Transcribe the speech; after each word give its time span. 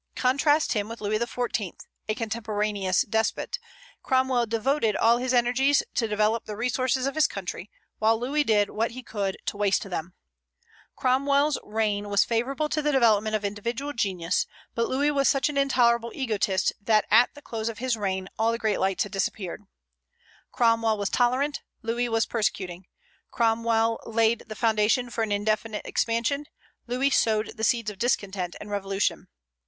Contrast 0.15 0.73
him 0.73 0.89
with 0.89 0.99
Louis 0.99 1.19
XIV., 1.19 1.75
a 2.09 2.15
contemporaneous 2.15 3.03
despot: 3.03 3.59
Cromwell 4.01 4.47
devoted 4.47 4.95
all 4.95 5.17
his 5.19 5.31
energies 5.31 5.83
to 5.93 6.07
develop 6.07 6.45
the 6.45 6.55
resources 6.57 7.05
of 7.05 7.13
his 7.13 7.27
country, 7.27 7.69
while 7.99 8.19
Louis 8.19 8.43
did 8.43 8.71
what 8.71 8.89
he 8.89 9.03
could 9.03 9.37
to 9.45 9.57
waste 9.57 9.83
them; 9.87 10.15
Cromwell's 10.95 11.59
reign 11.63 12.09
was 12.09 12.25
favorable 12.25 12.67
to 12.69 12.81
the 12.81 12.91
development 12.91 13.35
of 13.35 13.45
individual 13.45 13.93
genius, 13.93 14.47
but 14.73 14.87
Louis 14.89 15.11
was 15.11 15.29
such 15.29 15.49
an 15.49 15.57
intolerable 15.59 16.11
egotist 16.15 16.73
that 16.81 17.05
at 17.11 17.35
the 17.35 17.41
close 17.43 17.69
of 17.69 17.77
his 17.77 17.95
reign 17.95 18.27
all 18.39 18.51
the 18.51 18.57
great 18.57 18.79
lights 18.79 19.03
had 19.03 19.11
disappeared; 19.11 19.61
Cromwell 20.51 20.97
was 20.97 21.11
tolerant, 21.11 21.61
Louis 21.83 22.09
was 22.09 22.25
persecuting; 22.25 22.87
Cromwell 23.29 23.99
laid 24.07 24.45
the 24.47 24.55
foundation 24.55 25.09
of 25.09 25.17
an 25.19 25.31
indefinite 25.31 25.85
expansion, 25.85 26.45
Louis 26.87 27.11
sowed 27.11 27.55
the 27.55 27.63
seeds 27.63 27.91
of 27.91 27.99
discontent 27.99 28.55
and 28.59 28.71
revolution. 28.71 29.27